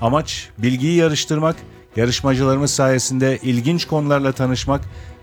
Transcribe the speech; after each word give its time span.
Amaç 0.00 0.48
bilgiyi 0.58 0.96
yarıştırmak, 0.96 1.56
yarışmacılarımız 1.96 2.70
sayesinde 2.70 3.38
ilginç 3.42 3.84
konularla 3.84 4.32
tanışmak, 4.32 4.80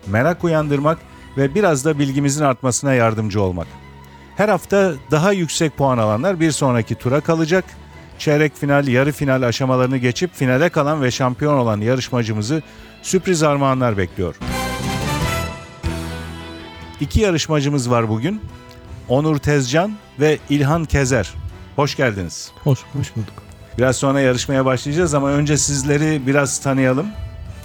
merak 0.08 0.44
uyandırmak 0.44 0.98
ve 1.38 1.56
biraz 1.56 1.86
da 1.86 2.00
bilgimizin 2.00 2.44
artmasına 2.44 2.94
yardımcı 2.94 3.42
olmak. 3.42 3.68
Her 4.36 4.50
hafta 4.50 4.94
daha 5.12 5.32
yüksek 5.32 5.78
puan 5.78 5.98
alanlar 5.98 6.40
bir 6.40 6.52
sonraki 6.52 6.96
tura 6.96 7.22
kalacak. 7.22 7.66
Çeyrek 8.20 8.56
final, 8.56 8.88
yarı 8.88 9.12
final 9.12 9.42
aşamalarını 9.42 9.98
geçip 9.98 10.34
finale 10.34 10.70
kalan 10.70 11.02
ve 11.02 11.12
şampiyon 11.12 11.58
olan 11.58 11.82
yarışmacımızı 11.82 12.62
sürpriz 13.02 13.44
armağanlar 13.44 13.98
bekliyor. 13.98 14.36
İki 17.02 17.20
yarışmacımız 17.20 17.92
var 17.92 18.10
bugün. 18.10 18.42
Onur 19.10 19.38
Tezcan 19.38 19.94
ve 20.20 20.38
İlhan 20.50 20.86
Kezer. 20.86 21.34
Hoş 21.76 21.96
geldiniz. 21.96 22.52
Hoş, 22.64 22.80
hoş 22.94 23.16
bulduk. 23.16 23.47
Biraz 23.78 23.96
sonra 23.96 24.20
yarışmaya 24.20 24.66
başlayacağız 24.66 25.14
ama 25.14 25.30
önce 25.30 25.58
sizleri 25.58 26.28
biraz 26.28 26.60
tanıyalım. 26.60 27.08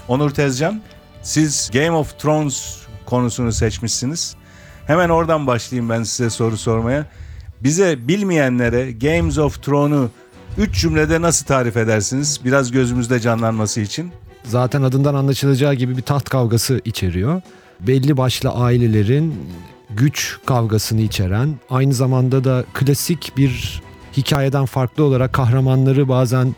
Onur 0.08 0.30
Tezcan, 0.30 0.80
siz 1.22 1.70
Game 1.72 1.90
of 1.90 2.18
Thrones 2.18 2.76
konusunu 3.06 3.52
seçmişsiniz. 3.52 4.36
Hemen 4.86 5.08
oradan 5.08 5.46
başlayayım 5.46 5.90
ben 5.90 6.02
size 6.02 6.30
soru 6.30 6.56
sormaya. 6.56 7.06
Bize 7.60 8.08
bilmeyenlere 8.08 8.92
Games 8.92 9.38
of 9.38 9.62
Thrones'u 9.62 10.10
3 10.58 10.80
cümlede 10.80 11.20
nasıl 11.20 11.46
tarif 11.46 11.76
edersiniz? 11.76 12.40
Biraz 12.44 12.70
gözümüzde 12.70 13.20
canlanması 13.20 13.80
için. 13.80 14.12
Zaten 14.44 14.82
adından 14.82 15.14
anlaşılacağı 15.14 15.74
gibi 15.74 15.96
bir 15.96 16.02
taht 16.02 16.28
kavgası 16.28 16.80
içeriyor. 16.84 17.42
Belli 17.80 18.16
başlı 18.16 18.50
ailelerin 18.50 19.34
güç 19.90 20.38
kavgasını 20.46 21.00
içeren, 21.00 21.54
aynı 21.70 21.94
zamanda 21.94 22.44
da 22.44 22.64
klasik 22.74 23.32
bir 23.36 23.82
hikayeden 24.16 24.64
farklı 24.64 25.04
olarak 25.04 25.32
kahramanları 25.32 26.08
bazen 26.08 26.54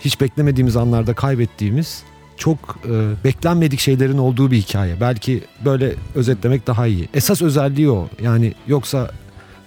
hiç 0.00 0.20
beklemediğimiz 0.20 0.76
anlarda 0.76 1.14
kaybettiğimiz 1.14 2.02
çok 2.36 2.58
e, 2.84 3.24
beklenmedik 3.24 3.80
şeylerin 3.80 4.18
olduğu 4.18 4.50
bir 4.50 4.56
hikaye. 4.56 5.00
Belki 5.00 5.44
böyle 5.64 5.94
özetlemek 6.14 6.66
daha 6.66 6.86
iyi. 6.86 7.08
Esas 7.14 7.42
özelliği 7.42 7.90
o. 7.90 8.08
Yani 8.22 8.54
yoksa 8.66 9.10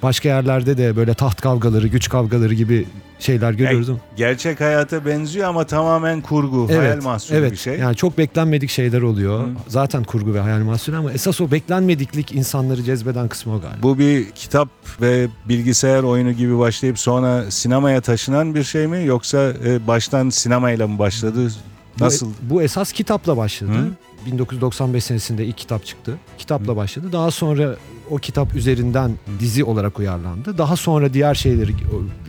başka 0.04 0.30
yerlerde 0.30 0.78
de 0.78 0.96
böyle 0.96 1.14
taht 1.14 1.42
kavgaları, 1.42 1.88
güç 1.88 2.09
kavgaları 2.09 2.54
gibi 2.54 2.86
şeyler 3.20 3.52
görüyoruz 3.53 3.89
ama. 3.89 4.00
Gerçek 4.16 4.62
hayata 4.62 5.06
benziyor 5.06 5.48
ama 5.48 5.64
tamamen 5.64 6.22
kurgu, 6.22 6.70
hayal 6.70 7.03
mahsulü 7.03 7.38
evet. 7.38 7.52
bir 7.52 7.58
şey. 7.58 7.80
Yani 7.80 7.95
çok 7.95 8.17
beklenmedik 8.17 8.70
şeyler 8.70 9.02
oluyor. 9.02 9.48
Hı. 9.48 9.50
Zaten 9.67 10.03
kurgu 10.03 10.34
ve 10.34 10.39
hayal 10.39 10.59
mahsulü 10.59 10.98
ama 10.98 11.12
esas 11.12 11.42
o 11.42 11.52
beklenmediklik 11.52 12.31
insanları 12.31 12.84
cezbeden 12.84 13.28
kısmı 13.28 13.56
o 13.56 13.62
galiba. 13.62 13.84
Bu 13.84 14.00
bir 14.00 14.31
kitap 14.31 14.70
ve 15.02 15.28
bilgisayar 15.45 16.03
oyunu 16.03 16.31
gibi 16.31 16.59
başlayıp 16.59 17.00
sonra 17.00 17.52
sinemaya 17.52 18.02
taşınan 18.02 18.56
bir 18.56 18.64
şey 18.64 18.88
mi 18.88 19.06
yoksa 19.06 19.53
e, 19.66 19.88
baştan 19.88 20.30
sinemayla 20.30 20.88
mı 20.88 21.00
başladı? 21.00 21.51
Nasıl? 22.00 22.28
Bu, 22.28 22.56
bu 22.56 22.62
esas 22.62 22.91
kitapla 22.91 23.38
başladı. 23.38 23.72
Hı. 23.72 23.90
1995 24.25 25.03
senesinde 25.03 25.46
ilk 25.46 25.57
kitap 25.57 25.86
çıktı. 25.86 26.18
Kitapla 26.38 26.75
başladı. 26.75 27.12
Daha 27.12 27.31
sonra 27.31 27.75
o 28.12 28.18
kitap 28.18 28.56
üzerinden 28.56 29.12
dizi 29.40 29.64
olarak 29.64 30.00
uyarlandı. 30.00 30.58
Daha 30.58 30.75
sonra 30.75 31.14
diğer 31.14 31.36
şeyleri, 31.36 31.72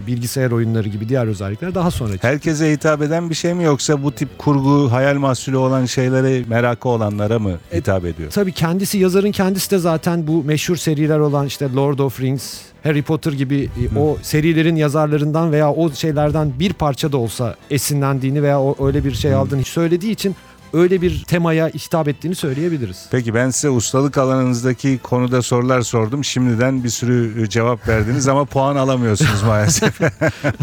bilgisayar 0.07 0.51
oyunları 0.51 0.89
gibi 0.89 1.09
diğer 1.09 1.27
özellikler 1.27 1.75
daha 1.75 1.91
sonra 1.91 2.13
çıktı. 2.13 2.29
Herkese 2.29 2.73
hitap 2.73 3.03
eden 3.03 3.31
bir 3.31 3.35
şey 3.35 3.55
mi 3.55 3.65
yoksa 3.65 4.03
bu 4.03 4.13
tip 4.13 4.39
kurgu, 4.39 4.93
hayal 4.93 5.17
mahsulü 5.17 5.57
olan 5.57 5.87
şeylere 5.87 6.45
merakı 6.49 6.89
olanlara 6.89 7.39
mı 7.39 7.53
hitap 7.75 8.05
ediyor? 8.05 8.31
Tabii 8.31 8.53
kendisi 8.53 8.99
yazarın 8.99 9.33
kendisi 9.33 9.71
de 9.71 9.79
zaten 9.79 10.27
bu 10.27 10.45
meşhur 10.45 10.77
seriler 10.77 11.19
olan 11.19 11.47
işte 11.47 11.69
Lord 11.75 11.99
of 11.99 12.21
Rings, 12.21 12.61
Harry 12.83 13.03
Potter 13.03 13.33
gibi 13.33 13.69
e, 13.95 13.99
o 13.99 14.17
serilerin 14.23 14.77
yazarlarından 14.77 15.53
veya 15.53 15.73
o 15.73 15.91
şeylerden 15.93 16.53
bir 16.61 16.73
parça 16.73 17.13
da 17.13 17.17
olsa 17.17 17.55
esinlendiğini 17.71 18.43
veya 18.43 18.61
öyle 18.87 19.05
bir 19.05 19.15
şey 19.15 19.35
aldığını 19.35 19.65
söylediği 19.65 20.13
için 20.13 20.37
öyle 20.73 21.03
bir 21.03 21.25
temaya 21.25 21.69
hitap 21.69 22.09
ettiğini 22.09 22.35
söyleyebiliriz. 22.35 23.07
Peki 23.11 23.35
ben 23.35 23.51
size 23.51 23.71
ustalık 23.71 24.19
alanınızdaki 24.19 24.99
konuda 25.03 25.43
sorular 25.43 25.83
sordum. 25.83 26.25
Şimdiden 26.25 26.85
bir 26.85 26.89
sürü 26.89 27.43
e, 27.43 27.49
cevap 27.49 27.89
verdiniz 27.89 28.29
ama 28.29 28.45
puan 28.51 28.77
alamıyorsunuz 28.77 29.43
maalesef. 29.43 30.01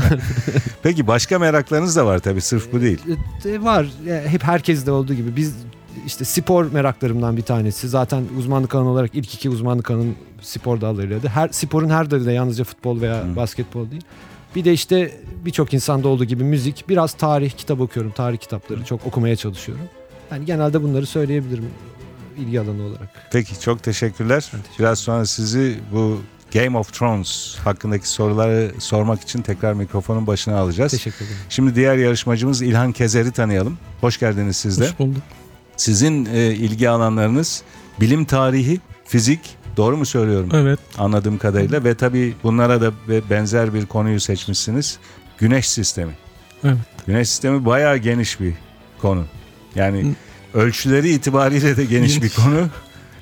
Peki 0.84 1.07
başka 1.07 1.40
meraklarınız 1.40 1.95
da 1.95 2.06
var 2.06 2.19
tabii 2.19 2.41
sırf 2.41 2.73
bu 2.73 2.81
değil. 2.81 3.00
E, 3.45 3.63
var 3.63 3.88
E, 4.07 4.23
hep 4.28 4.44
herkeste 4.44 4.91
olduğu 4.91 5.13
gibi 5.13 5.35
biz 5.35 5.56
işte 6.06 6.25
spor 6.25 6.72
meraklarımdan 6.72 7.38
bir 7.38 7.41
tanesi. 7.41 7.89
Zaten 7.89 8.24
uzmanlık 8.38 8.75
alanı 8.75 8.89
olarak 8.89 9.16
ilk 9.16 9.34
iki 9.34 9.50
uzmanlık 9.50 9.91
alanım 9.91 10.16
spor 10.41 10.81
dallarıydı. 10.81 11.28
Her 11.28 11.50
sporun 11.50 11.89
her 11.89 12.12
dalı 12.12 12.25
da 12.25 12.31
yalnızca 12.31 12.63
futbol 12.63 13.01
veya 13.01 13.24
Hı. 13.24 13.35
basketbol 13.35 13.91
değil. 13.91 14.03
Bir 14.56 14.66
de 14.66 14.74
işte 14.74 15.22
birçok 15.45 15.74
insanda 15.74 16.07
olduğu 16.07 16.25
gibi 16.25 16.44
müzik, 16.44 16.89
biraz 16.89 17.13
tarih 17.13 17.51
kitap 17.51 17.81
okuyorum. 17.81 18.12
Tarih 18.12 18.38
kitapları 18.38 18.84
çok 18.84 19.06
okumaya 19.06 19.35
çalışıyorum. 19.35 19.85
Yani 20.31 20.45
genelde 20.45 20.83
bunları 20.83 21.05
söyleyebilirim 21.05 21.65
ilgi 22.38 22.61
alanı 22.61 22.83
olarak. 22.83 23.09
Peki 23.31 23.59
çok 23.59 23.83
teşekkürler. 23.83 24.49
Ben 24.53 24.61
teşekkür 24.61 24.79
Biraz 24.83 24.99
sonra 24.99 25.25
sizi 25.25 25.79
bu 25.93 26.21
Game 26.53 26.77
of 26.77 26.93
Thrones 26.93 27.55
hakkındaki 27.63 28.09
soruları 28.09 28.71
sormak 28.79 29.21
için 29.21 29.41
tekrar 29.41 29.73
mikrofonun 29.73 30.27
başına 30.27 30.57
alacağız. 30.57 30.91
Teşekkür 30.91 31.25
ederim. 31.25 31.38
Şimdi 31.49 31.75
diğer 31.75 31.97
yarışmacımız 31.97 32.61
İlhan 32.61 32.91
Kezer'i 32.91 33.31
tanıyalım. 33.31 33.77
Hoş 34.01 34.19
geldiniz 34.19 34.57
siz 34.57 34.79
de. 34.79 34.83
Hoş 34.85 34.99
bulduk. 34.99 35.21
Sizin 35.77 36.25
e, 36.25 36.45
ilgi 36.55 36.89
alanlarınız 36.89 37.63
bilim 37.99 38.25
tarihi, 38.25 38.79
fizik, 39.05 39.39
doğru 39.77 39.97
mu 39.97 40.05
söylüyorum? 40.05 40.49
Evet. 40.53 40.79
Anladığım 40.97 41.38
kadarıyla 41.38 41.83
ve 41.83 41.95
tabii 41.95 42.35
bunlara 42.44 42.81
da 42.81 42.91
be- 43.09 43.29
benzer 43.29 43.73
bir 43.73 43.85
konuyu 43.85 44.19
seçmişsiniz. 44.19 44.97
Güneş 45.38 45.69
sistemi. 45.69 46.11
Evet. 46.63 46.77
Güneş 47.07 47.29
sistemi 47.29 47.65
bayağı 47.65 47.97
geniş 47.97 48.39
bir 48.39 48.53
konu. 49.01 49.25
Yani 49.77 50.15
ölçüleri 50.53 51.09
itibariyle 51.09 51.77
de 51.77 51.85
geniş 51.85 52.21
bir 52.21 52.29
konu. 52.29 52.67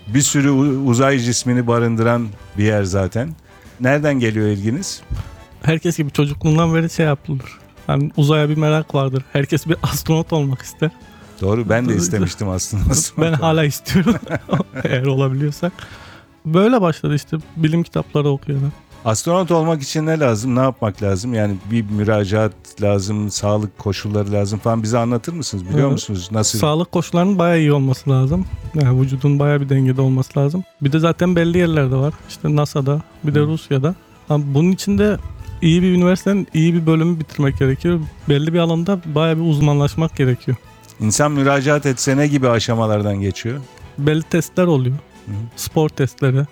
Bir 0.08 0.22
sürü 0.22 0.50
uzay 0.50 1.20
cismini 1.20 1.68
barındıran 1.68 2.28
bir 2.58 2.64
yer 2.64 2.84
zaten. 2.84 3.36
Nereden 3.80 4.20
geliyor 4.20 4.48
ilginiz? 4.48 5.02
Herkes 5.64 5.98
gibi 5.98 6.12
çocukluğundan 6.12 6.76
beri 6.76 6.90
şey 6.90 7.06
yapılır. 7.06 7.60
Yani 7.88 8.12
uzaya 8.18 8.50
bir 8.50 8.58
merak 8.58 8.96
vardır. 8.96 9.24
Herkes 9.34 9.68
bir 9.68 9.78
astronot 9.84 10.34
olmak 10.34 10.62
ister. 10.62 10.92
Doğru 11.42 11.70
ben 11.70 11.90
de 11.90 11.96
istemiştim 11.96 12.50
aslında. 12.50 12.94
ben 13.18 13.34
hala 13.34 13.64
istiyorum. 13.64 14.16
Eğer 14.84 15.06
olabiliyorsak. 15.06 15.74
Böyle 16.46 16.82
başladı 16.82 17.16
işte 17.16 17.38
bilim 17.56 17.84
kitapları 17.84 18.30
okuyarak. 18.30 18.72
Astronot 19.06 19.52
olmak 19.52 19.82
için 19.82 20.06
ne 20.06 20.20
lazım? 20.20 20.56
Ne 20.56 20.60
yapmak 20.60 21.04
lazım? 21.04 21.34
Yani 21.34 21.56
bir 21.72 21.86
müracaat 21.90 22.54
lazım, 22.82 23.32
sağlık 23.32 23.78
koşulları 23.78 24.32
lazım 24.32 24.60
falan. 24.60 24.84
Bize 24.84 24.98
anlatır 24.98 25.34
mısınız? 25.34 25.66
Biliyor 25.66 25.80
Evet. 25.80 25.92
musunuz 25.92 26.30
nasıl? 26.32 26.60
Sağlık 26.60 26.92
koşullarının 26.92 27.40
bayağı 27.40 27.60
iyi 27.60 27.74
olması 27.74 28.10
lazım. 28.10 28.46
Yani 28.76 29.02
vücudun 29.02 29.40
bayağı 29.40 29.62
bir 29.62 29.70
dengede 29.70 30.02
olması 30.02 30.40
lazım. 30.40 30.64
Bir 30.82 30.92
de 30.92 31.00
zaten 31.00 31.36
belli 31.36 31.58
yerlerde 31.58 31.96
var. 31.96 32.14
İşte 32.30 32.56
NASA'da 32.56 33.02
bir 33.24 33.36
de 33.36 33.40
Hı. 33.40 33.48
Rusya'da. 33.48 33.96
Ama 34.30 34.44
bunun 34.54 34.72
için 34.72 34.98
de 34.98 35.18
iyi 35.62 35.82
bir 35.82 35.94
üniversitenin 35.94 36.48
iyi 36.54 36.74
bir 36.74 36.86
bölümü 36.86 37.20
bitirmek 37.20 37.60
gerekiyor. 37.60 38.00
Belli 38.30 38.54
bir 38.54 38.60
alanda 38.60 39.00
bayağı 39.06 39.38
bir 39.38 39.50
uzmanlaşmak 39.50 40.16
gerekiyor. 40.16 40.58
İnsan 41.00 41.32
müracaat 41.32 41.86
etse 41.86 42.18
ne 42.18 42.28
gibi 42.28 42.50
aşamalardan 42.50 43.22
geçiyor? 43.22 43.60
Belli 43.98 44.24
testler 44.24 44.66
oluyor. 44.66 44.96
Hı. 45.26 45.32
Spor 45.56 45.90
testleri, 45.90 46.38
hı. 46.38 46.46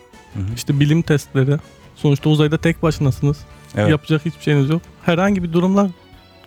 işte 0.55 0.79
bilim 0.79 1.01
testleri. 1.01 1.57
Sonuçta 1.95 2.29
uzayda 2.29 2.57
tek 2.57 2.83
başınasınız. 2.83 3.37
Evet. 3.75 3.89
Yapacak 3.89 4.25
hiçbir 4.25 4.43
şeyiniz 4.43 4.69
yok. 4.69 4.81
Herhangi 5.05 5.43
bir 5.43 5.53
durumla 5.53 5.89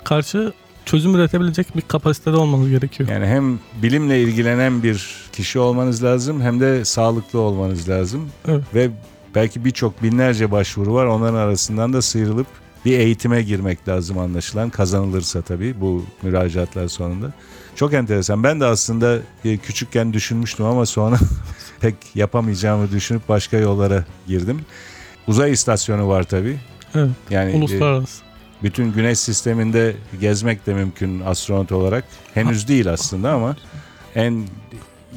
karşı 0.05 0.53
çözüm 0.85 1.15
üretebilecek 1.15 1.77
bir 1.77 1.83
kapasitede 1.83 2.37
olmanız 2.37 2.71
gerekiyor. 2.71 3.09
Yani 3.09 3.27
hem 3.27 3.59
bilimle 3.83 4.23
ilgilenen 4.23 4.83
bir 4.83 5.27
kişi 5.33 5.59
olmanız 5.59 6.05
lazım 6.05 6.41
hem 6.41 6.61
de 6.61 6.85
sağlıklı 6.85 7.39
olmanız 7.39 7.89
lazım. 7.89 8.29
Evet. 8.49 8.65
Ve 8.75 8.91
belki 9.35 9.65
birçok 9.65 10.03
binlerce 10.03 10.51
başvuru 10.51 10.95
var. 10.95 11.07
Onların 11.07 11.39
arasından 11.39 11.93
da 11.93 12.03
sıyrılıp 12.03 12.47
bir 12.85 12.99
eğitime 12.99 13.43
girmek 13.43 13.89
lazım 13.89 14.19
anlaşılan. 14.19 14.71
Kazanılırsa 14.71 15.43
tabii 15.43 15.81
bu 15.81 16.05
müracaatlar 16.23 16.89
sonunda. 16.89 17.33
Çok 17.77 17.95
enteresan. 17.95 18.43
Ben 18.43 18.61
de 18.61 18.65
aslında 18.65 19.19
e, 19.45 19.57
küçükken 19.57 20.13
düşünmüştüm 20.13 20.67
ama 20.67 20.87
sonra 20.87 21.19
pek 21.81 21.95
yapamayacağımı 22.15 22.91
düşünüp 22.91 23.29
başka 23.29 23.57
yollara 23.57 24.05
girdim. 24.27 24.61
Uzay 25.29 25.53
istasyonu 25.53 26.09
var 26.09 26.23
tabii. 26.23 26.59
Evet. 26.95 27.11
Yani 27.31 27.53
e, 27.53 27.57
Uluslararası. 27.57 28.23
Bütün 28.63 28.93
güneş 28.93 29.19
sisteminde 29.19 29.97
gezmek 30.21 30.67
de 30.67 30.75
mümkün 30.75 31.21
astronot 31.21 31.73
olarak. 31.73 32.05
Henüz 32.35 32.69
değil 32.69 32.93
aslında 32.93 33.33
ama 33.33 33.57
en 34.15 34.45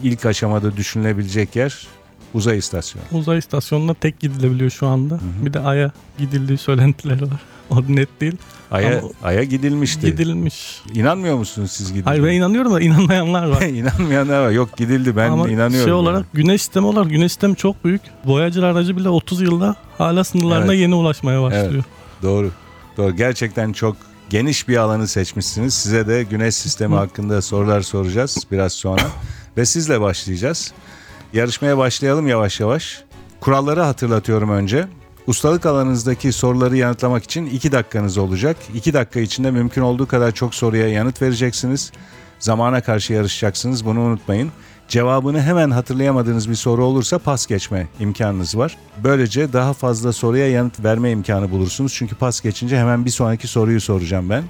ilk 0.04 0.26
aşamada 0.26 0.78
düşünülebilecek 0.78 1.56
yer 1.56 1.88
uzay 2.34 2.58
istasyonu. 2.58 3.06
Uzay 3.12 3.38
istasyonuna 3.38 3.94
tek 3.94 4.20
gidilebiliyor 4.20 4.70
şu 4.70 4.88
anda. 4.88 5.20
Bir 5.46 5.54
de 5.54 5.60
Ay'a 5.60 5.92
gidildiği 6.18 6.58
söylentileri 6.58 7.22
var. 7.22 7.40
O 7.70 7.84
net 7.90 8.22
değil. 8.22 8.36
Ay'a, 8.72 9.00
Ama- 9.00 9.10
Ay'a 9.24 9.44
gidilmişti. 9.44 10.06
Gidilmiş. 10.06 10.82
İnanmıyor 10.94 11.36
musunuz 11.38 11.72
siz 11.72 11.88
gidildi? 11.90 12.06
Hayır 12.06 12.24
ben 12.24 12.34
inanıyorum 12.34 12.74
da 12.74 12.82
inanmayanlar 12.82 13.48
var. 13.48 13.62
İnanmayanlar 13.62 14.46
var. 14.46 14.52
Yok 14.52 14.78
gidildi 14.78 15.16
ben 15.16 15.30
Ama 15.32 15.44
inanıyorum. 15.50 15.72
şey 15.74 15.80
yani. 15.82 15.92
olarak 15.94 16.26
güneş 16.34 16.62
sistemi 16.62 16.86
olarak 16.88 17.10
güneş 17.10 17.32
sistemi 17.32 17.56
çok 17.56 17.86
büyük. 17.86 18.02
Voyager 18.26 18.64
aracı 18.64 18.98
bile 18.98 19.10
30 19.10 19.42
yılda 19.42 19.76
hala 19.98 20.24
sınırlarına 20.24 20.66
Evet. 20.74 20.82
yeni 20.82 20.96
ulaşmaya 20.96 21.42
başlıyor. 21.42 21.84
Doğru. 22.24 22.52
Doğru. 22.98 23.16
Gerçekten 23.16 23.74
çok 23.74 23.98
geniş 24.30 24.68
bir 24.68 24.78
alanı 24.78 25.08
seçmişsiniz. 25.08 25.74
Size 25.74 26.08
de 26.08 26.24
güneş 26.24 26.56
sistemi 26.56 26.96
hakkında 26.96 27.42
sorular 27.42 27.82
soracağız 27.82 28.38
biraz 28.52 28.74
sonra. 28.74 29.02
Ve 29.58 29.66
sizle 29.66 30.02
başlayacağız. 30.02 30.74
Yarışmaya 31.34 31.78
başlayalım 31.78 32.28
yavaş 32.28 32.60
yavaş. 32.60 33.04
Kuralları 33.40 33.82
hatırlatıyorum 33.82 34.50
önce. 34.50 34.88
Ustalık 35.28 35.66
alanınızdaki 35.66 36.32
soruları 36.32 36.78
yanıtlamak 36.78 37.24
için 37.24 37.46
2 37.46 37.72
dakikanız 37.72 38.18
olacak. 38.18 38.58
2 38.74 38.94
dakika 38.94 39.20
içinde 39.20 39.52
mümkün 39.52 39.82
olduğu 39.82 40.08
kadar 40.08 40.32
çok 40.32 40.56
soruya 40.56 40.88
yanıt 40.88 41.22
vereceksiniz. 41.22 41.92
Zamana 42.40 42.82
karşı 42.82 43.14
yarışacaksınız 43.14 43.86
bunu 43.86 44.00
unutmayın. 44.00 44.52
Cevabını 44.88 45.42
hemen 45.42 45.72
hatırlayamadığınız 45.72 46.50
bir 46.50 46.56
soru 46.56 46.86
olursa 46.86 47.20
pas 47.20 47.48
geçme 47.48 47.88
imkanınız 48.00 48.58
var. 48.58 48.78
Böylece 49.04 49.54
daha 49.54 49.74
fazla 49.74 50.14
soruya 50.14 50.50
yanıt 50.50 50.84
verme 50.84 51.12
imkanı 51.12 51.52
bulursunuz. 51.52 51.94
Çünkü 51.94 52.16
pas 52.16 52.42
geçince 52.42 52.78
hemen 52.78 53.06
bir 53.06 53.10
sonraki 53.10 53.48
soruyu 53.48 53.82
soracağım 53.82 54.30
ben. 54.30 54.44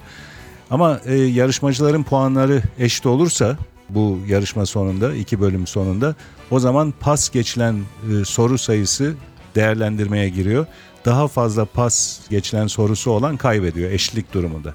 Ama 0.71 0.99
e, 1.05 1.15
yarışmacıların 1.15 2.03
puanları 2.03 2.61
eşit 2.79 3.05
olursa 3.05 3.57
bu 3.89 4.19
yarışma 4.27 4.65
sonunda, 4.65 5.15
iki 5.15 5.41
bölüm 5.41 5.67
sonunda 5.67 6.15
o 6.51 6.59
zaman 6.59 6.93
pas 6.99 7.29
geçilen 7.29 7.75
e, 8.21 8.25
soru 8.25 8.57
sayısı 8.57 9.13
değerlendirmeye 9.55 10.29
giriyor. 10.29 10.65
Daha 11.05 11.27
fazla 11.27 11.65
pas 11.65 12.19
geçilen 12.29 12.67
sorusu 12.67 13.11
olan 13.11 13.37
kaybediyor 13.37 13.91
eşitlik 13.91 14.33
durumunda. 14.33 14.73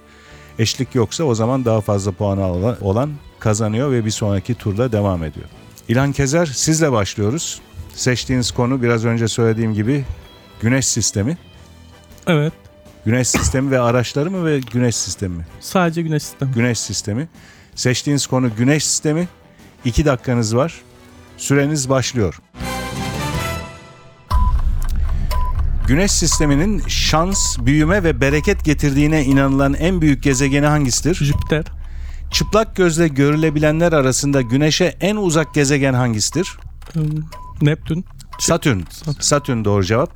Eşitlik 0.59 0.95
yoksa 0.95 1.25
o 1.25 1.35
zaman 1.35 1.65
daha 1.65 1.81
fazla 1.81 2.13
puanı 2.13 2.45
alan- 2.45 2.77
olan 2.85 3.11
kazanıyor 3.41 3.91
ve 3.93 4.05
bir 4.05 4.11
sonraki 4.11 4.55
turda 4.55 4.93
devam 4.93 5.25
ediyor. 5.25 5.47
İlhan 5.89 6.13
Kezer 6.13 6.47
sizle 6.47 6.93
başlıyoruz. 6.93 7.61
Seçtiğiniz 7.95 8.51
konu 8.51 8.83
biraz 8.83 9.05
önce 9.05 9.29
söylediğim 9.29 9.75
gibi 9.75 10.05
güneş 10.61 10.87
sistemi. 10.87 11.39
Evet. 12.27 12.53
Güneş 13.05 13.29
sistemi 13.29 13.71
ve 13.71 13.81
araçları 13.81 14.31
mı 14.31 14.45
ve 14.47 14.61
güneş 14.73 14.97
sistemi 14.97 15.37
mi? 15.37 15.47
Sadece 15.61 16.03
güneş 16.03 16.23
sistemi. 16.23 16.53
Güneş 16.53 16.79
sistemi. 16.79 17.29
Seçtiğiniz 17.75 18.27
konu 18.27 18.57
güneş 18.57 18.87
sistemi. 18.87 19.29
2 19.85 20.05
dakikanız 20.05 20.57
var. 20.57 20.75
Süreniz 21.37 21.89
başlıyor. 21.89 22.41
Güneş 25.87 26.13
sisteminin 26.13 26.83
şans, 26.89 27.59
büyüme 27.59 28.05
ve 28.05 28.21
bereket 28.21 28.65
getirdiğine 28.65 29.25
inanılan 29.25 29.75
en 29.75 30.01
büyük 30.01 30.23
gezegeni 30.23 30.67
hangisidir? 30.67 31.15
Jüpiter. 31.15 31.65
Çıplak 32.31 32.77
gözle 32.77 33.09
görülebilenler 33.09 33.93
arasında 33.93 34.41
Güneş'e 34.41 34.97
en 35.01 35.17
uzak 35.17 35.55
gezegen 35.55 35.95
hangisidir? 35.95 36.57
Neptün. 37.63 38.05
Satürn. 38.39 38.81
Satürn 39.21 39.65
doğru 39.65 39.85
cevap. 39.85 40.11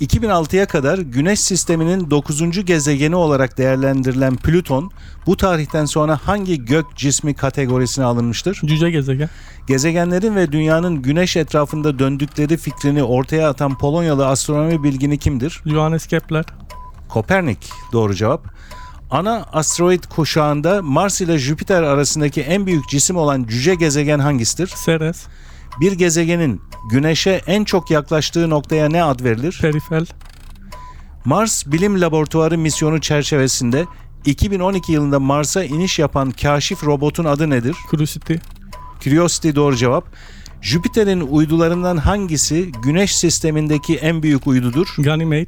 2006'ya 0.00 0.66
kadar 0.66 0.98
Güneş 0.98 1.40
sisteminin 1.40 2.10
9. 2.10 2.64
gezegeni 2.64 3.16
olarak 3.16 3.58
değerlendirilen 3.58 4.36
Plüton 4.36 4.90
bu 5.26 5.36
tarihten 5.36 5.84
sonra 5.84 6.20
hangi 6.24 6.64
gök 6.64 6.96
cismi 6.96 7.34
kategorisine 7.34 8.04
alınmıştır? 8.04 8.60
Cüce 8.64 8.90
gezegen. 8.90 9.28
Gezegenlerin 9.66 10.36
ve 10.36 10.52
dünyanın 10.52 11.02
güneş 11.02 11.36
etrafında 11.36 11.98
döndükleri 11.98 12.56
fikrini 12.56 13.02
ortaya 13.02 13.48
atan 13.48 13.78
Polonyalı 13.78 14.26
astronomi 14.26 14.82
bilgini 14.82 15.18
kimdir? 15.18 15.62
Johannes 15.66 16.06
Kepler. 16.06 16.44
Kopernik 17.08 17.70
doğru 17.92 18.14
cevap. 18.14 18.44
Ana 19.10 19.46
asteroid 19.52 20.04
kuşağında 20.04 20.82
Mars 20.82 21.20
ile 21.20 21.38
Jüpiter 21.38 21.82
arasındaki 21.82 22.40
en 22.40 22.66
büyük 22.66 22.88
cisim 22.88 23.16
olan 23.16 23.44
cüce 23.44 23.74
gezegen 23.74 24.18
hangisidir? 24.18 24.74
Ceres. 24.86 25.26
Bir 25.80 25.92
gezegenin 25.92 26.60
Güneş'e 26.90 27.42
en 27.46 27.64
çok 27.64 27.90
yaklaştığı 27.90 28.50
noktaya 28.50 28.88
ne 28.88 29.02
ad 29.04 29.24
verilir? 29.24 29.58
Perifel. 29.62 30.06
Mars 31.24 31.66
Bilim 31.66 32.00
Laboratuvarı 32.00 32.58
misyonu 32.58 33.00
çerçevesinde 33.00 33.86
2012 34.24 34.92
yılında 34.92 35.20
Mars'a 35.20 35.64
iniş 35.64 35.98
yapan 35.98 36.30
kaşif 36.30 36.84
robotun 36.84 37.24
adı 37.24 37.50
nedir? 37.50 37.76
Curiosity. 37.90 38.34
Curiosity 39.00 39.50
doğru 39.54 39.76
cevap. 39.76 40.04
Jüpiter'in 40.62 41.20
uydularından 41.20 41.96
hangisi 41.96 42.72
Güneş 42.82 43.16
sistemindeki 43.16 43.96
en 43.96 44.22
büyük 44.22 44.46
uydudur? 44.46 44.94
Ganymede. 44.98 45.46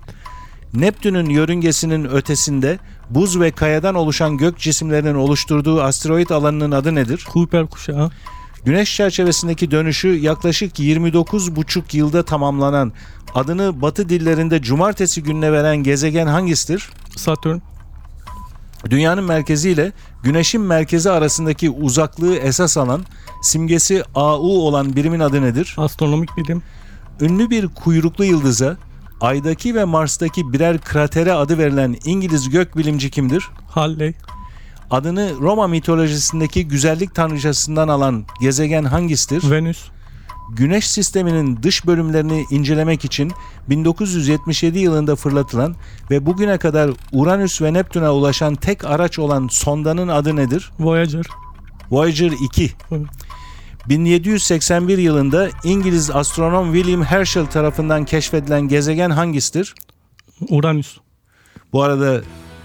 Neptün'ün 0.74 1.30
yörüngesinin 1.30 2.04
ötesinde 2.04 2.78
buz 3.10 3.40
ve 3.40 3.50
kayadan 3.50 3.94
oluşan 3.94 4.36
gök 4.36 4.58
cisimlerinin 4.58 5.14
oluşturduğu 5.14 5.82
asteroid 5.82 6.30
alanının 6.30 6.72
adı 6.72 6.94
nedir? 6.94 7.26
Kuiper 7.32 7.66
kuşağı. 7.66 8.10
Güneş 8.64 8.96
çerçevesindeki 8.96 9.70
dönüşü 9.70 10.08
yaklaşık 10.08 10.78
29,5 10.78 11.96
yılda 11.96 12.24
tamamlanan 12.24 12.92
adını 13.34 13.82
batı 13.82 14.08
dillerinde 14.08 14.62
cumartesi 14.62 15.22
gününe 15.22 15.52
veren 15.52 15.76
gezegen 15.76 16.26
hangisidir? 16.26 16.90
Satürn. 17.16 17.58
Dünyanın 18.90 19.24
merkezi 19.24 19.70
ile 19.70 19.92
Güneş'in 20.22 20.60
merkezi 20.60 21.10
arasındaki 21.10 21.70
uzaklığı 21.70 22.36
esas 22.36 22.76
alan 22.76 23.04
simgesi 23.42 24.04
AU 24.14 24.66
olan 24.66 24.96
birimin 24.96 25.20
adı 25.20 25.42
nedir? 25.42 25.74
Astronomik 25.78 26.36
bilim. 26.36 26.62
Ünlü 27.20 27.50
bir 27.50 27.68
kuyruklu 27.68 28.24
yıldıza 28.24 28.76
Ay'daki 29.20 29.74
ve 29.74 29.84
Mars'taki 29.84 30.52
birer 30.52 30.78
kratere 30.78 31.32
adı 31.32 31.58
verilen 31.58 31.96
İngiliz 32.04 32.50
gökbilimci 32.50 33.10
kimdir? 33.10 33.48
Halley. 33.68 34.14
Adını 34.92 35.32
Roma 35.40 35.66
mitolojisindeki 35.66 36.68
güzellik 36.68 37.14
tanrıçasından 37.14 37.88
alan 37.88 38.24
gezegen 38.40 38.84
hangisidir? 38.84 39.50
Venüs. 39.50 39.84
Güneş 40.56 40.90
sisteminin 40.90 41.62
dış 41.62 41.86
bölümlerini 41.86 42.44
incelemek 42.50 43.04
için 43.04 43.32
1977 43.68 44.78
yılında 44.78 45.16
fırlatılan 45.16 45.76
ve 46.10 46.26
bugüne 46.26 46.58
kadar 46.58 46.90
Uranüs 47.12 47.62
ve 47.62 47.72
Neptün'e 47.72 48.08
ulaşan 48.08 48.54
tek 48.54 48.84
araç 48.84 49.18
olan 49.18 49.48
sondanın 49.50 50.08
adı 50.08 50.36
nedir? 50.36 50.70
Voyager. 50.78 51.26
Voyager 51.90 52.32
2. 52.44 52.70
Evet. 52.90 53.06
1781 53.88 54.98
yılında 54.98 55.48
İngiliz 55.64 56.10
astronom 56.10 56.74
William 56.74 57.02
Herschel 57.02 57.46
tarafından 57.46 58.04
keşfedilen 58.04 58.68
gezegen 58.68 59.10
hangisidir? 59.10 59.74
Uranüs. 60.48 60.98
Bu 61.72 61.82
arada 61.82 62.20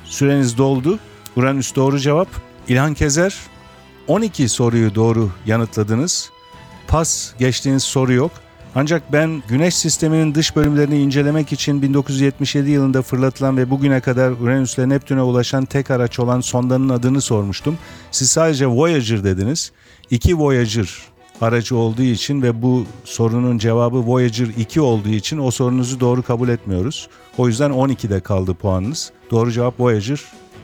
süreniz 0.06 0.58
doldu. 0.58 1.00
Uranüs 1.38 1.76
doğru 1.76 2.00
cevap. 2.00 2.28
İlhan 2.68 2.94
Kezer 2.94 3.36
12 4.08 4.50
soruyu 4.50 4.96
doğru 4.96 5.30
yanıtladınız. 5.46 6.30
Pas 6.88 7.34
geçtiğiniz 7.40 7.84
soru 7.84 8.14
yok. 8.14 8.32
Ancak 8.76 9.14
ben 9.14 9.44
Güneş 9.48 9.76
sisteminin 9.76 10.36
dış 10.36 10.56
bölümlerini 10.56 11.00
incelemek 11.00 11.54
için 11.54 11.82
1977 11.82 12.70
yılında 12.70 13.02
fırlatılan 13.02 13.58
ve 13.58 13.70
bugüne 13.70 14.00
kadar 14.00 14.32
Uranüs 14.32 14.78
ile 14.78 14.90
Neptün'e 14.90 15.22
ulaşan 15.22 15.66
tek 15.66 15.92
araç 15.92 16.20
olan 16.20 16.42
sondanın 16.42 16.90
adını 16.90 17.22
sormuştum. 17.22 17.78
Siz 18.12 18.30
sadece 18.30 18.68
Voyager 18.68 19.24
dediniz. 19.24 19.72
İki 20.10 20.38
Voyager 20.38 20.90
aracı 21.42 21.76
olduğu 21.76 22.02
için 22.02 22.42
ve 22.42 22.62
bu 22.62 22.86
sorunun 23.04 23.58
cevabı 23.58 23.98
Voyager 23.98 24.48
2 24.58 24.82
olduğu 24.82 25.10
için 25.10 25.38
o 25.38 25.52
sorunuzu 25.52 26.00
doğru 26.00 26.24
kabul 26.24 26.50
etmiyoruz. 26.50 27.08
O 27.38 27.48
yüzden 27.48 27.72
12'de 27.72 28.20
kaldı 28.20 28.54
puanınız. 28.54 29.12
Doğru 29.32 29.52
cevap 29.52 29.80
Voyager 29.80 30.22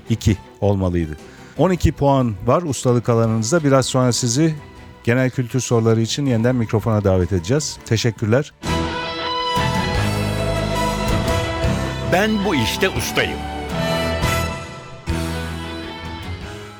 2 0.09 0.37
olmalıydı. 0.61 1.17
12 1.57 1.91
puan 1.91 2.35
var 2.45 2.61
ustalık 2.61 3.09
alanınızda. 3.09 3.63
Biraz 3.63 3.85
sonra 3.85 4.11
sizi 4.13 4.55
genel 5.03 5.29
kültür 5.29 5.59
soruları 5.59 6.01
için 6.01 6.25
yeniden 6.25 6.55
mikrofona 6.55 7.03
davet 7.03 7.33
edeceğiz. 7.33 7.77
Teşekkürler. 7.85 8.53
Ben 12.11 12.45
bu 12.45 12.55
işte 12.55 12.89
ustayım. 12.89 13.39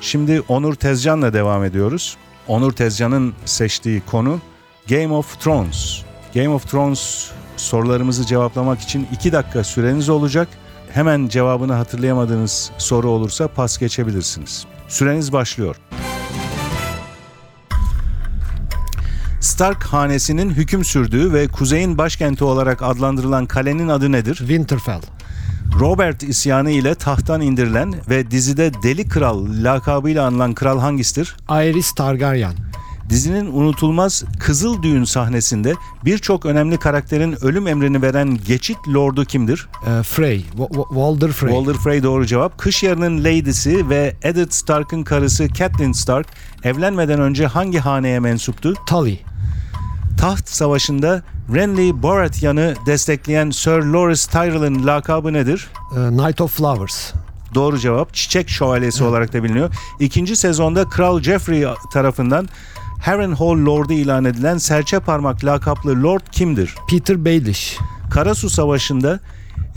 Şimdi 0.00 0.42
Onur 0.48 0.74
Tezcan'la 0.74 1.32
devam 1.32 1.64
ediyoruz. 1.64 2.16
Onur 2.48 2.72
Tezcan'ın 2.72 3.34
seçtiği 3.44 4.00
konu 4.00 4.40
Game 4.88 5.14
of 5.14 5.40
Thrones. 5.40 6.02
Game 6.34 6.48
of 6.48 6.70
Thrones 6.70 7.30
sorularımızı 7.56 8.26
cevaplamak 8.26 8.80
için 8.80 9.08
2 9.12 9.32
dakika 9.32 9.64
süreniz 9.64 10.08
olacak. 10.08 10.48
Hemen 10.94 11.28
cevabını 11.28 11.72
hatırlayamadığınız 11.72 12.70
soru 12.78 13.10
olursa 13.10 13.48
pas 13.48 13.78
geçebilirsiniz. 13.78 14.66
Süreniz 14.88 15.32
başlıyor. 15.32 15.76
Stark 19.40 19.82
hanesinin 19.84 20.50
hüküm 20.50 20.84
sürdüğü 20.84 21.32
ve 21.32 21.48
kuzeyin 21.48 21.98
başkenti 21.98 22.44
olarak 22.44 22.82
adlandırılan 22.82 23.46
kalenin 23.46 23.88
adı 23.88 24.12
nedir? 24.12 24.34
Winterfell. 24.34 25.00
Robert 25.80 26.22
isyanı 26.22 26.70
ile 26.70 26.94
tahttan 26.94 27.40
indirilen 27.40 27.94
ve 28.10 28.30
dizide 28.30 28.72
Deli 28.82 29.08
Kral 29.08 29.46
lakabıyla 29.62 30.26
anılan 30.26 30.54
kral 30.54 30.78
hangisidir? 30.80 31.36
Aerys 31.48 31.92
Targaryen. 31.92 32.54
Dizinin 33.10 33.46
unutulmaz 33.46 34.24
Kızıl 34.40 34.82
Düğün 34.82 35.04
sahnesinde 35.04 35.74
birçok 36.04 36.46
önemli 36.46 36.76
karakterin 36.78 37.44
ölüm 37.44 37.66
emrini 37.66 38.02
veren 38.02 38.38
geçit 38.46 38.76
lordu 38.88 39.24
kimdir? 39.24 39.68
Ee, 39.86 40.02
Frey. 40.02 40.44
Wa- 40.56 40.68
Wa- 40.68 40.88
Walder 40.88 41.32
Frey. 41.32 41.52
Walder 41.54 41.74
Frey 41.80 42.02
doğru 42.02 42.26
cevap. 42.26 42.58
Kış 42.58 42.82
Yarı'nın 42.82 43.18
Lady'si 43.24 43.88
ve 43.88 44.16
Eddard 44.22 44.50
Stark'ın 44.50 45.02
karısı 45.02 45.48
Catelyn 45.52 45.92
Stark 45.92 46.26
evlenmeden 46.64 47.20
önce 47.20 47.46
hangi 47.46 47.78
haneye 47.78 48.20
mensuptu? 48.20 48.74
Tully. 48.86 49.18
Taht 50.20 50.48
Savaşı'nda 50.48 51.22
Renly 51.54 52.02
Baratheon'ı 52.02 52.74
destekleyen 52.86 53.50
Sir 53.50 53.70
Loras 53.82 54.26
Tyrell'ın 54.26 54.86
lakabı 54.86 55.32
nedir? 55.32 55.68
Ee, 55.92 56.08
Knight 56.08 56.40
of 56.40 56.56
Flowers. 56.56 57.12
Doğru 57.54 57.78
cevap 57.78 58.14
Çiçek 58.14 58.48
Şövalyesi 58.48 59.04
olarak 59.04 59.32
da 59.32 59.44
biliniyor. 59.44 59.74
İkinci 60.00 60.36
sezonda 60.36 60.88
Kral 60.88 61.20
Joffrey 61.22 61.64
tarafından 61.92 62.48
Harrenhal 63.04 63.66
Lord'u 63.66 63.92
ilan 63.92 64.24
edilen 64.24 64.58
serçe 64.58 65.00
parmak 65.00 65.44
lakaplı 65.44 66.02
Lord 66.02 66.20
kimdir? 66.32 66.74
Peter 66.90 67.24
Baelish. 67.24 67.78
Karasu 68.10 68.50
Savaşı'nda 68.50 69.20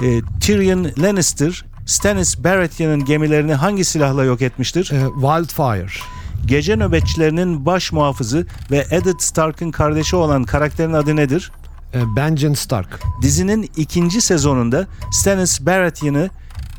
e, 0.03 0.21
Tyrion 0.41 0.87
Lannister 0.99 1.65
Stannis 1.85 2.43
Baratheon'ın 2.43 3.05
gemilerini 3.05 3.53
hangi 3.53 3.85
silahla 3.85 4.23
yok 4.23 4.41
etmiştir? 4.41 4.91
Ee, 4.93 5.05
Wildfire. 5.13 6.01
Gece 6.45 6.75
nöbetçilerinin 6.75 7.65
baş 7.65 7.91
muhafızı 7.91 8.45
ve 8.71 8.85
Eddard 8.91 9.19
Stark'ın 9.19 9.71
kardeşi 9.71 10.15
olan 10.15 10.43
karakterin 10.43 10.93
adı 10.93 11.15
nedir? 11.15 11.51
Ee, 11.93 12.15
Benjen 12.15 12.53
Stark. 12.53 12.99
Dizinin 13.21 13.69
ikinci 13.77 14.21
sezonunda 14.21 14.87
Stannis 15.11 15.61
Baratheon'ı 15.61 16.29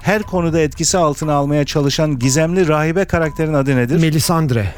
her 0.02 0.22
konuda 0.22 0.60
etkisi 0.60 0.98
altına 0.98 1.32
almaya 1.32 1.64
çalışan 1.64 2.18
gizemli 2.18 2.68
rahibe 2.68 3.04
karakterin 3.04 3.54
adı 3.54 3.76
nedir? 3.76 4.00
Melisandre. 4.00 4.74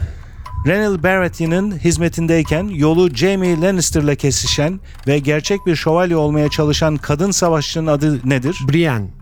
Rhaenyra 0.66 1.02
Baratheon'ın 1.02 1.78
hizmetindeyken 1.78 2.68
yolu 2.68 3.14
Jaime 3.14 3.60
Lannister'la 3.60 4.14
kesişen 4.14 4.80
ve 5.06 5.18
gerçek 5.18 5.66
bir 5.66 5.76
şövalye 5.76 6.16
olmaya 6.16 6.48
çalışan 6.48 6.96
kadın 6.96 7.30
savaşçının 7.30 7.86
adı 7.86 8.28
nedir? 8.28 8.56
Brienne. 8.72 9.19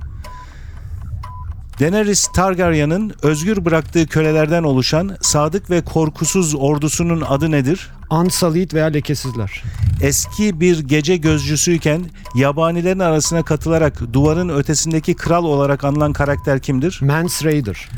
Daenerys 1.81 2.27
Targaryen'ın 2.27 3.13
özgür 3.23 3.65
bıraktığı 3.65 4.07
kölelerden 4.07 4.63
oluşan 4.63 5.17
sadık 5.21 5.71
ve 5.71 5.85
korkusuz 5.85 6.55
ordusunun 6.55 7.21
adı 7.21 7.51
nedir? 7.51 7.91
Unsullied 8.11 8.73
veya 8.73 8.87
lekesizler. 8.87 9.63
Eski 10.03 10.61
bir 10.61 10.79
gece 10.79 11.17
gözcüsüyken 11.17 12.05
yabanilerin 12.35 12.99
arasına 12.99 13.43
katılarak 13.43 14.13
duvarın 14.13 14.49
ötesindeki 14.49 15.15
kral 15.15 15.45
olarak 15.45 15.85
anılan 15.85 16.13
karakter 16.13 16.61
kimdir? 16.61 16.99
Mance 17.03 17.45
Raider. 17.45 17.89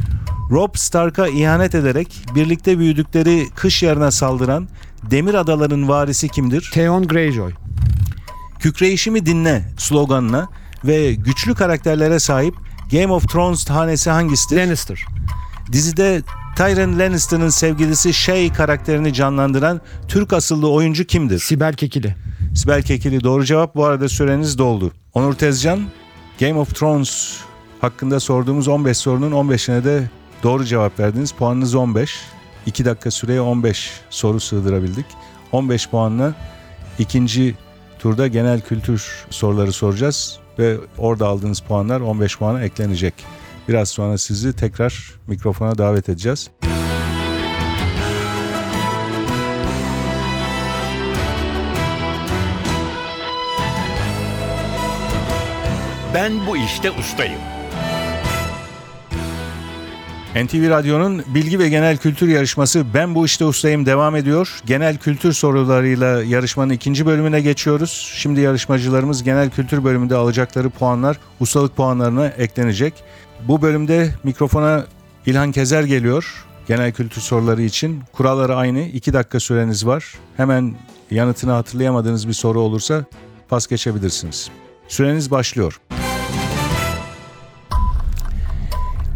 Robb 0.51 0.75
Stark'a 0.75 1.29
ihanet 1.29 1.75
ederek 1.75 2.25
birlikte 2.35 2.79
büyüdükleri 2.79 3.47
kış 3.55 3.83
yarına 3.83 4.11
saldıran 4.11 4.69
Demir 5.11 5.35
Adaların 5.35 5.89
varisi 5.89 6.29
kimdir? 6.29 6.71
Theon 6.75 7.09
Greyjoy. 7.09 7.53
Kükreyişimi 8.59 9.27
dinle 9.27 9.63
sloganına 9.79 10.49
ve 10.85 11.15
güçlü 11.15 11.55
karakterlere 11.55 12.19
sahip 12.19 12.55
Game 12.93 13.13
of 13.13 13.29
Thrones 13.29 13.71
hanesi 13.71 14.11
hangisidir? 14.11 14.57
Lannister. 14.57 15.05
Dizide 15.73 16.23
Tyrion 16.57 16.99
Lannister'ın 16.99 17.49
sevgilisi 17.49 18.15
Shay 18.15 18.53
karakterini 18.53 19.15
canlandıran 19.15 19.81
Türk 20.09 20.33
asıllı 20.33 20.71
oyuncu 20.71 21.05
kimdir? 21.05 21.39
Sibel 21.39 21.75
Kekili. 21.75 22.17
Sibel 22.55 22.83
Kekili 22.83 23.25
doğru 23.25 23.45
cevap. 23.45 23.75
Bu 23.75 23.85
arada 23.85 24.09
süreniz 24.09 24.59
doldu. 24.59 24.93
Onur 25.15 25.35
Tezcan, 25.35 25.81
Game 26.41 26.55
of 26.55 26.75
Thrones 26.75 27.37
hakkında 27.81 28.21
sorduğumuz 28.21 28.69
15 28.69 28.99
sorunun 28.99 29.33
15'ine 29.33 29.85
de 29.85 30.11
doğru 30.43 30.65
cevap 30.65 31.01
verdiniz. 31.01 31.33
Puanınız 31.33 31.75
15. 31.75 32.21
2 32.67 32.85
dakika 32.85 33.11
süreye 33.11 33.41
15 33.41 33.91
soru 34.11 34.41
sığdırabildik. 34.41 35.07
15 35.53 35.89
puanla 35.89 36.35
ikinci 36.99 37.55
turda 37.99 38.27
genel 38.27 38.61
kültür 38.61 39.27
soruları 39.31 39.73
soracağız 39.73 40.40
ve 40.61 40.77
orada 40.99 41.27
aldığınız 41.27 41.61
puanlar 41.61 42.01
15 42.01 42.39
puana 42.39 42.63
eklenecek. 42.63 43.15
Biraz 43.69 43.89
sonra 43.89 44.19
sizi 44.19 44.57
tekrar 44.57 45.15
mikrofona 45.27 45.79
davet 45.79 46.09
edeceğiz. 46.09 46.51
Ben 56.15 56.47
bu 56.47 56.57
işte 56.57 56.91
ustayım. 56.91 57.41
NTV 60.35 60.71
Radyo'nun 60.71 61.23
bilgi 61.35 61.59
ve 61.59 61.69
genel 61.69 61.97
kültür 61.97 62.29
yarışması 62.29 62.85
Ben 62.95 63.15
Bu 63.15 63.27
İşte 63.27 63.45
Ustayım 63.45 63.87
devam 63.87 64.17
ediyor. 64.17 64.61
Genel 64.67 64.97
kültür 64.97 65.33
sorularıyla 65.33 66.23
yarışmanın 66.23 66.73
ikinci 66.73 67.07
bölümüne 67.07 67.41
geçiyoruz. 67.41 68.13
Şimdi 68.15 68.41
yarışmacılarımız 68.41 69.23
genel 69.23 69.51
kültür 69.51 69.85
bölümünde 69.85 70.15
alacakları 70.15 70.71
puanlar 70.71 71.19
ustalık 71.41 71.77
puanlarına 71.77 72.27
eklenecek. 72.27 72.95
Bu 73.49 73.63
bölümde 73.63 74.15
mikrofona 74.25 74.87
İlhan 75.27 75.53
Kezer 75.53 75.85
geliyor. 75.85 76.45
Genel 76.69 76.93
kültür 76.93 77.21
soruları 77.21 77.63
için. 77.63 78.03
Kuralları 78.13 78.57
aynı. 78.57 78.81
2 78.81 79.13
dakika 79.13 79.41
süreniz 79.41 79.87
var. 79.87 80.15
Hemen 80.37 80.75
yanıtını 81.11 81.53
hatırlayamadığınız 81.53 82.29
bir 82.29 82.33
soru 82.33 82.61
olursa 82.61 83.05
pas 83.49 83.67
geçebilirsiniz. 83.67 84.51
Süreniz 84.89 85.31
başlıyor. 85.31 85.81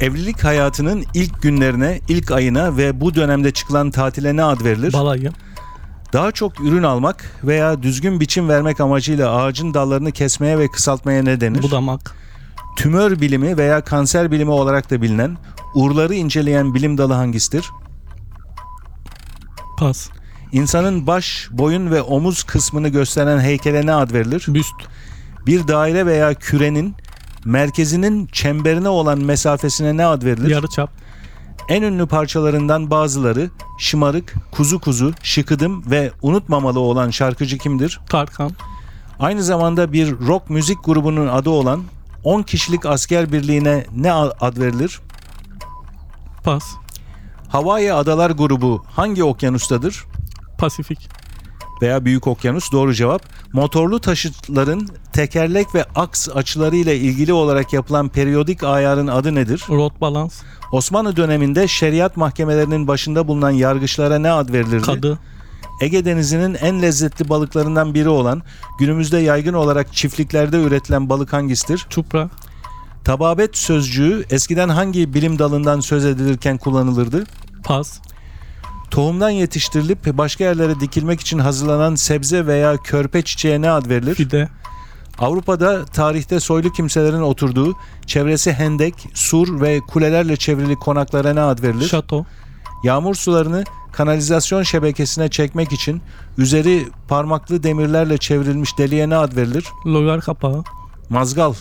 Evlilik 0.00 0.44
hayatının 0.44 1.04
ilk 1.14 1.42
günlerine, 1.42 2.00
ilk 2.08 2.30
ayına 2.30 2.76
ve 2.76 3.00
bu 3.00 3.14
dönemde 3.14 3.50
çıkılan 3.50 3.90
tatile 3.90 4.36
ne 4.36 4.44
ad 4.44 4.64
verilir? 4.64 4.92
Balayı. 4.92 5.32
Daha 6.12 6.32
çok 6.32 6.60
ürün 6.60 6.82
almak 6.82 7.40
veya 7.44 7.82
düzgün 7.82 8.20
biçim 8.20 8.48
vermek 8.48 8.80
amacıyla 8.80 9.36
ağacın 9.36 9.74
dallarını 9.74 10.12
kesmeye 10.12 10.58
ve 10.58 10.68
kısaltmaya 10.68 11.22
ne 11.22 11.40
denir? 11.40 11.62
Budamak. 11.62 12.14
Tümör 12.76 13.20
bilimi 13.20 13.56
veya 13.56 13.80
kanser 13.80 14.30
bilimi 14.30 14.50
olarak 14.50 14.90
da 14.90 15.02
bilinen 15.02 15.36
urları 15.74 16.14
inceleyen 16.14 16.74
bilim 16.74 16.98
dalı 16.98 17.12
hangisidir? 17.12 17.70
Pas. 19.78 20.08
İnsanın 20.52 21.06
baş, 21.06 21.48
boyun 21.50 21.90
ve 21.90 22.02
omuz 22.02 22.42
kısmını 22.42 22.88
gösteren 22.88 23.40
heykele 23.40 23.86
ne 23.86 23.92
ad 23.94 24.12
verilir? 24.12 24.44
Büst. 24.48 24.74
Bir 25.46 25.68
daire 25.68 26.06
veya 26.06 26.34
kürenin 26.34 26.94
merkezinin 27.44 28.26
çemberine 28.26 28.88
olan 28.88 29.18
mesafesine 29.18 29.96
ne 29.96 30.06
ad 30.06 30.22
verilir? 30.22 30.50
Yarıçap. 30.50 30.90
En 31.68 31.82
ünlü 31.82 32.06
parçalarından 32.06 32.90
bazıları 32.90 33.50
Şımarık, 33.78 34.34
Kuzu 34.52 34.80
Kuzu, 34.80 35.12
Şıkıdım 35.22 35.90
ve 35.90 36.12
Unutmamalı 36.22 36.80
olan 36.80 37.10
şarkıcı 37.10 37.58
kimdir? 37.58 38.00
Tarkan. 38.08 38.50
Aynı 39.18 39.42
zamanda 39.42 39.92
bir 39.92 40.18
rock 40.18 40.50
müzik 40.50 40.84
grubunun 40.84 41.26
adı 41.26 41.50
olan 41.50 41.82
10 42.24 42.42
kişilik 42.42 42.86
asker 42.86 43.32
birliğine 43.32 43.86
ne 43.96 44.12
ad 44.12 44.56
verilir? 44.56 45.00
Pas. 46.44 46.64
Hawaii 47.48 47.92
Adalar 47.92 48.30
grubu 48.30 48.84
hangi 48.90 49.24
okyanustadır? 49.24 50.04
Pasifik. 50.58 51.08
Veya 51.82 52.04
Büyük 52.04 52.26
Okyanus 52.26 52.72
doğru 52.72 52.94
cevap. 52.94 53.22
Motorlu 53.52 54.00
taşıtların 54.00 54.88
tekerlek 55.12 55.74
ve 55.74 55.84
aks 55.94 56.28
açılarıyla 56.34 56.92
ilgili 56.92 57.32
olarak 57.32 57.72
yapılan 57.72 58.08
periyodik 58.08 58.62
ayarın 58.64 59.06
adı 59.06 59.34
nedir? 59.34 59.64
Rot 59.68 60.00
balans. 60.00 60.42
Osmanlı 60.72 61.16
döneminde 61.16 61.68
şeriat 61.68 62.16
mahkemelerinin 62.16 62.88
başında 62.88 63.28
bulunan 63.28 63.50
yargıçlara 63.50 64.18
ne 64.18 64.30
ad 64.30 64.52
verilirdi? 64.52 64.82
Kadı. 64.82 65.18
Ege 65.80 66.04
Denizi'nin 66.04 66.54
en 66.54 66.82
lezzetli 66.82 67.28
balıklarından 67.28 67.94
biri 67.94 68.08
olan, 68.08 68.42
günümüzde 68.78 69.18
yaygın 69.18 69.54
olarak 69.54 69.92
çiftliklerde 69.92 70.62
üretilen 70.62 71.08
balık 71.08 71.32
hangisidir? 71.32 71.86
Çupra. 71.90 72.30
Tababet 73.04 73.56
sözcüğü 73.56 74.24
eskiden 74.30 74.68
hangi 74.68 75.14
bilim 75.14 75.38
dalından 75.38 75.80
söz 75.80 76.04
edilirken 76.04 76.58
kullanılırdı? 76.58 77.24
Pas. 77.64 77.98
Tohumdan 78.94 79.30
yetiştirilip 79.30 80.18
başka 80.18 80.44
yerlere 80.44 80.80
dikilmek 80.80 81.20
için 81.20 81.38
hazırlanan 81.38 81.94
sebze 81.94 82.46
veya 82.46 82.76
körpe 82.76 83.22
çiçeğe 83.22 83.62
ne 83.62 83.70
ad 83.70 83.88
verilir? 83.88 84.14
Fide. 84.14 84.48
Avrupa'da 85.18 85.84
tarihte 85.84 86.40
soylu 86.40 86.72
kimselerin 86.72 87.22
oturduğu, 87.22 87.76
çevresi 88.06 88.52
hendek, 88.52 88.94
sur 89.14 89.60
ve 89.60 89.80
kulelerle 89.80 90.36
çevrili 90.36 90.76
konaklara 90.76 91.32
ne 91.32 91.40
ad 91.40 91.62
verilir? 91.62 91.88
Şato. 91.88 92.24
Yağmur 92.84 93.14
sularını 93.14 93.64
kanalizasyon 93.92 94.62
şebekesine 94.62 95.28
çekmek 95.28 95.72
için 95.72 96.02
üzeri 96.38 96.88
parmaklı 97.08 97.62
demirlerle 97.62 98.18
çevrilmiş 98.18 98.78
deliğe 98.78 99.10
ne 99.10 99.16
ad 99.16 99.36
verilir? 99.36 99.64
Logar 99.86 100.20
kapağı. 100.20 100.64
Mazgal. 101.10 101.54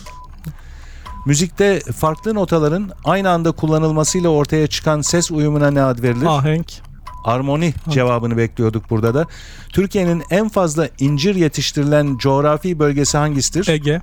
Müzikte 1.26 1.80
farklı 1.80 2.34
notaların 2.34 2.90
aynı 3.04 3.30
anda 3.30 3.52
kullanılmasıyla 3.52 4.28
ortaya 4.28 4.66
çıkan 4.66 5.00
ses 5.00 5.30
uyumuna 5.30 5.70
ne 5.70 5.82
ad 5.82 6.02
verilir? 6.02 6.26
Ahenk. 6.26 6.93
Armoni 7.24 7.74
cevabını 7.90 8.36
bekliyorduk 8.36 8.90
burada 8.90 9.14
da. 9.14 9.26
Türkiye'nin 9.68 10.22
en 10.30 10.48
fazla 10.48 10.88
incir 10.98 11.34
yetiştirilen 11.34 12.16
coğrafi 12.18 12.78
bölgesi 12.78 13.18
hangisidir? 13.18 13.68
Ege. 13.68 14.00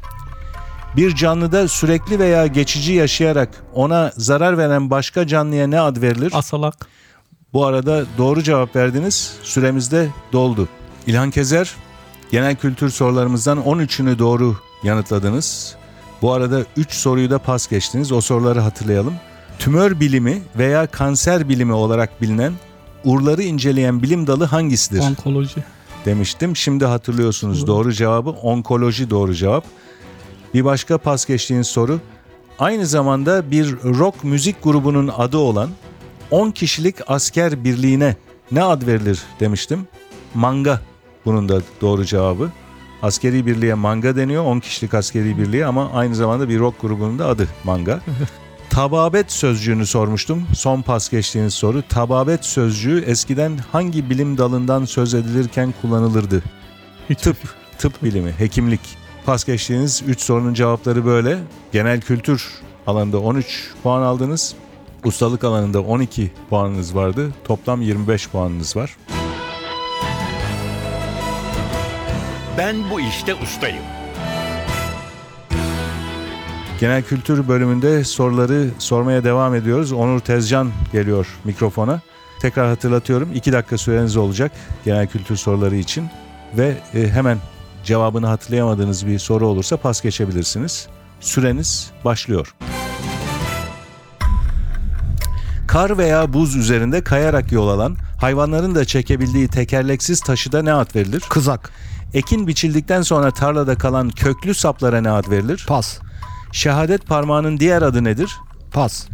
Bir 0.95 1.15
canlıda 1.15 1.67
sürekli 1.67 2.19
veya 2.19 2.47
geçici 2.47 2.93
yaşayarak 2.93 3.49
ona 3.73 4.11
zarar 4.17 4.57
veren 4.57 4.89
başka 4.89 5.27
canlıya 5.27 5.67
ne 5.67 5.79
ad 5.79 6.01
verilir? 6.01 6.31
Asalak. 6.35 6.87
Bu 7.53 7.65
arada 7.65 8.05
doğru 8.17 8.43
cevap 8.43 8.75
verdiniz. 8.75 9.33
Süremiz 9.43 9.91
de 9.91 10.07
doldu. 10.33 10.67
İlhan 11.07 11.31
Kezer, 11.31 11.75
genel 12.31 12.55
kültür 12.55 12.89
sorularımızdan 12.89 13.57
13'ünü 13.57 14.19
doğru 14.19 14.55
yanıtladınız. 14.83 15.75
Bu 16.21 16.33
arada 16.33 16.61
3 16.77 16.93
soruyu 16.93 17.29
da 17.29 17.39
pas 17.39 17.67
geçtiniz. 17.67 18.11
O 18.11 18.21
soruları 18.21 18.59
hatırlayalım. 18.59 19.13
Tümör 19.59 19.99
bilimi 19.99 20.41
veya 20.57 20.87
kanser 20.87 21.49
bilimi 21.49 21.73
olarak 21.73 22.21
bilinen 22.21 22.53
urları 23.05 23.43
inceleyen 23.43 24.03
bilim 24.03 24.27
dalı 24.27 24.45
hangisidir 24.45 24.99
Onkoloji. 24.99 25.63
demiştim. 26.05 26.55
Şimdi 26.55 26.85
hatırlıyorsunuz 26.85 27.67
doğru 27.67 27.93
cevabı 27.93 28.29
onkoloji 28.29 29.09
doğru 29.09 29.33
cevap. 29.33 29.65
Bir 30.53 30.65
başka 30.65 30.97
pas 30.97 31.25
geçtiğiniz 31.25 31.67
soru. 31.67 31.99
Aynı 32.59 32.85
zamanda 32.85 33.51
bir 33.51 33.71
rock 33.83 34.23
müzik 34.23 34.63
grubunun 34.63 35.07
adı 35.17 35.37
olan 35.37 35.69
10 36.31 36.51
kişilik 36.51 36.95
asker 37.07 37.63
birliğine 37.63 38.15
ne 38.51 38.63
ad 38.63 38.87
verilir 38.87 39.21
demiştim. 39.39 39.87
Manga 40.33 40.81
bunun 41.25 41.49
da 41.49 41.61
doğru 41.81 42.05
cevabı. 42.05 42.49
Askeri 43.01 43.45
birliğe 43.45 43.73
manga 43.73 44.15
deniyor. 44.15 44.45
10 44.45 44.59
kişilik 44.59 44.93
askeri 44.93 45.37
birliği 45.37 45.65
ama 45.65 45.91
aynı 45.93 46.15
zamanda 46.15 46.49
bir 46.49 46.59
rock 46.59 46.81
grubunun 46.81 47.19
da 47.19 47.27
adı 47.27 47.47
manga. 47.63 47.99
Tababet 48.71 49.31
sözcüğünü 49.31 49.85
sormuştum. 49.85 50.47
Son 50.55 50.81
pas 50.81 51.09
geçtiğiniz 51.09 51.53
soru. 51.53 51.83
Tababet 51.89 52.45
sözcüğü 52.45 53.03
eskiden 53.07 53.59
hangi 53.71 54.09
bilim 54.09 54.37
dalından 54.37 54.85
söz 54.85 55.13
edilirken 55.13 55.73
kullanılırdı? 55.81 56.43
Hiç 57.09 57.19
Tıp, 57.19 57.37
tıp 57.77 58.03
bilimi, 58.03 58.31
hekimlik. 58.37 58.81
Pas 59.25 59.43
geçtiğiniz 59.43 60.03
3 60.07 60.21
sorunun 60.21 60.53
cevapları 60.53 61.05
böyle. 61.05 61.37
Genel 61.71 62.01
kültür 62.01 62.49
alanında 62.87 63.19
13 63.19 63.71
puan 63.83 64.01
aldınız. 64.01 64.55
Ustalık 65.05 65.43
alanında 65.43 65.81
12 65.81 66.31
puanınız 66.49 66.95
vardı. 66.95 67.31
Toplam 67.43 67.81
25 67.81 68.29
puanınız 68.29 68.75
var. 68.75 68.97
Ben 72.57 72.75
bu 72.91 73.01
işte 73.01 73.35
ustayım. 73.35 74.00
Genel 76.81 77.03
kültür 77.03 77.47
bölümünde 77.47 78.03
soruları 78.03 78.69
sormaya 78.79 79.23
devam 79.23 79.55
ediyoruz. 79.55 79.91
Onur 79.91 80.19
Tezcan 80.19 80.71
geliyor 80.91 81.27
mikrofona. 81.43 82.01
Tekrar 82.39 82.67
hatırlatıyorum 82.67 83.29
2 83.33 83.51
dakika 83.51 83.77
süreniz 83.77 84.17
olacak 84.17 84.51
genel 84.85 85.07
kültür 85.07 85.35
soruları 85.35 85.75
için. 85.75 86.09
Ve 86.57 86.77
e, 86.93 87.07
hemen 87.09 87.37
cevabını 87.83 88.27
hatırlayamadığınız 88.27 89.07
bir 89.07 89.19
soru 89.19 89.47
olursa 89.47 89.77
pas 89.77 90.01
geçebilirsiniz. 90.01 90.87
Süreniz 91.19 91.91
başlıyor. 92.05 92.55
Kar 95.67 95.97
veya 95.97 96.33
buz 96.33 96.55
üzerinde 96.55 97.03
kayarak 97.03 97.51
yol 97.51 97.69
alan, 97.69 97.97
hayvanların 98.17 98.75
da 98.75 98.85
çekebildiği 98.85 99.47
tekerleksiz 99.47 100.19
taşıda 100.19 100.61
ne 100.61 100.73
ad 100.73 100.95
verilir? 100.95 101.23
Kızak. 101.29 101.71
Ekin 102.13 102.47
biçildikten 102.47 103.01
sonra 103.01 103.31
tarlada 103.31 103.75
kalan 103.75 104.09
köklü 104.09 104.53
saplara 104.53 105.01
ne 105.01 105.09
ad 105.09 105.29
verilir? 105.29 105.65
Pas. 105.67 105.99
Şehadet 106.51 107.07
parmağının 107.07 107.59
diğer 107.59 107.81
adı 107.81 108.03
nedir? 108.03 108.37
Pas. 108.73 109.07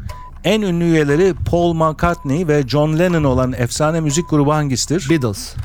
En 0.43 0.61
ünlü 0.61 0.83
üyeleri 0.83 1.33
Paul 1.33 1.73
McCartney 1.73 2.47
ve 2.47 2.67
John 2.67 2.99
Lennon 2.99 3.23
olan 3.23 3.53
efsane 3.53 3.99
müzik 3.99 4.29
grubu 4.29 4.53
hangisidir? 4.53 5.09
Beatles. 5.09 5.55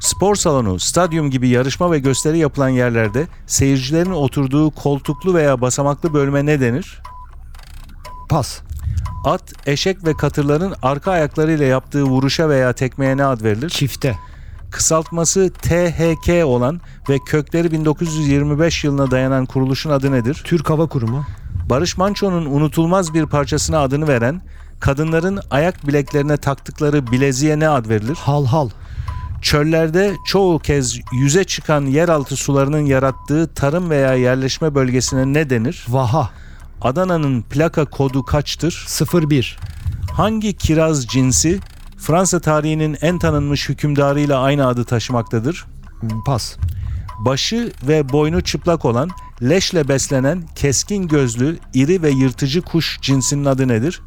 Spor 0.00 0.36
salonu, 0.36 0.78
stadyum 0.78 1.30
gibi 1.30 1.48
yarışma 1.48 1.90
ve 1.90 1.98
gösteri 1.98 2.38
yapılan 2.38 2.68
yerlerde 2.68 3.26
seyircilerin 3.46 4.10
oturduğu 4.10 4.70
koltuklu 4.70 5.34
veya 5.34 5.60
basamaklı 5.60 6.14
bölüme 6.14 6.46
ne 6.46 6.60
denir? 6.60 7.02
Pas. 8.28 8.60
At, 9.24 9.52
eşek 9.66 10.04
ve 10.04 10.16
katırların 10.16 10.74
arka 10.82 11.10
ayaklarıyla 11.10 11.66
yaptığı 11.66 12.02
vuruşa 12.02 12.48
veya 12.48 12.72
tekmeye 12.72 13.16
ne 13.16 13.24
ad 13.24 13.42
verilir? 13.42 13.68
Çifte. 13.68 14.18
Kısaltması 14.72 15.50
THK 15.50 16.44
olan 16.44 16.80
ve 17.08 17.18
kökleri 17.18 17.72
1925 17.72 18.84
yılına 18.84 19.10
dayanan 19.10 19.46
kuruluşun 19.46 19.90
adı 19.90 20.12
nedir? 20.12 20.42
Türk 20.44 20.70
Hava 20.70 20.86
Kurumu. 20.86 21.24
Barış 21.70 21.96
Manço'nun 21.96 22.46
unutulmaz 22.46 23.14
bir 23.14 23.26
parçasına 23.26 23.78
adını 23.78 24.08
veren, 24.08 24.42
kadınların 24.80 25.40
ayak 25.50 25.86
bileklerine 25.86 26.36
taktıkları 26.36 27.06
bileziğe 27.06 27.58
ne 27.58 27.68
ad 27.68 27.88
verilir? 27.88 28.16
Hal 28.16 28.46
hal. 28.46 28.68
Çöllerde 29.42 30.14
çoğu 30.26 30.58
kez 30.58 30.98
yüze 31.12 31.44
çıkan 31.44 31.86
yeraltı 31.86 32.36
sularının 32.36 32.86
yarattığı 32.86 33.54
tarım 33.54 33.90
veya 33.90 34.14
yerleşme 34.14 34.74
bölgesine 34.74 35.32
ne 35.32 35.50
denir? 35.50 35.86
Vaha. 35.88 36.30
Adana'nın 36.82 37.42
plaka 37.42 37.84
kodu 37.84 38.24
kaçtır? 38.24 38.86
01. 39.30 39.58
Hangi 40.12 40.56
kiraz 40.56 41.06
cinsi 41.06 41.60
Fransa 42.02 42.40
tarihinin 42.40 42.96
en 43.00 43.18
tanınmış 43.18 43.68
hükümdarıyla 43.68 44.40
aynı 44.40 44.66
adı 44.66 44.84
taşımaktadır? 44.84 45.66
Pas. 46.26 46.56
Başı 47.18 47.72
ve 47.82 48.12
boynu 48.12 48.40
çıplak 48.40 48.84
olan, 48.84 49.10
leşle 49.42 49.88
beslenen, 49.88 50.42
keskin 50.54 51.08
gözlü, 51.08 51.58
iri 51.74 52.02
ve 52.02 52.10
yırtıcı 52.10 52.62
kuş 52.62 52.98
cinsinin 53.02 53.44
adı 53.44 53.68
nedir? 53.68 54.02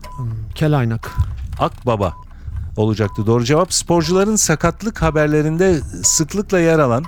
Kelaynak. 0.55 1.11
Akbaba 1.59 2.13
olacaktı. 2.77 3.27
Doğru 3.27 3.43
cevap 3.43 3.73
sporcuların 3.73 4.35
sakatlık 4.35 5.01
haberlerinde 5.01 5.79
sıklıkla 6.03 6.59
yer 6.59 6.79
alan 6.79 7.05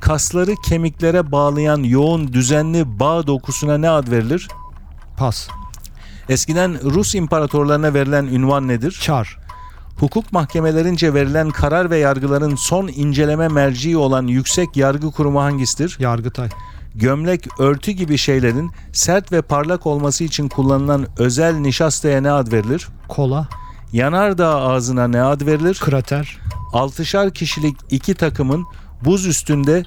kasları 0.00 0.54
kemiklere 0.68 1.32
bağlayan 1.32 1.82
yoğun 1.82 2.32
düzenli 2.32 3.00
bağ 3.00 3.26
dokusuna 3.26 3.78
ne 3.78 3.90
ad 3.90 4.10
verilir? 4.10 4.48
Pas. 5.16 5.48
Eskiden 6.28 6.90
Rus 6.90 7.14
imparatorlarına 7.14 7.94
verilen 7.94 8.26
ünvan 8.26 8.68
nedir? 8.68 8.98
Çar. 9.02 9.40
Hukuk 10.00 10.32
mahkemelerince 10.32 11.14
verilen 11.14 11.50
karar 11.50 11.90
ve 11.90 11.98
yargıların 11.98 12.54
son 12.54 12.88
inceleme 12.88 13.48
merciği 13.48 13.96
olan 13.96 14.26
Yüksek 14.26 14.76
Yargı 14.76 15.10
Kurumu 15.10 15.42
hangisidir? 15.42 15.96
Yargıtay. 15.98 16.48
Gömlek, 16.94 17.60
örtü 17.60 17.92
gibi 17.92 18.18
şeylerin 18.18 18.70
sert 18.92 19.32
ve 19.32 19.42
parlak 19.42 19.86
olması 19.86 20.24
için 20.24 20.48
kullanılan 20.48 21.06
özel 21.18 21.54
nişastaya 21.54 22.20
ne 22.20 22.30
ad 22.30 22.52
verilir? 22.52 22.88
Kola. 23.08 23.48
Yanardağ 23.92 24.56
ağzına 24.56 25.08
ne 25.08 25.22
ad 25.22 25.46
verilir? 25.46 25.78
Krater. 25.80 26.38
Altışar 26.72 27.34
kişilik 27.34 27.76
iki 27.90 28.14
takımın 28.14 28.66
buz 29.04 29.26
üstünde 29.26 29.84